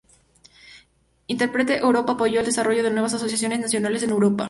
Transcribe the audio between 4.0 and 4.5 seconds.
en Europa.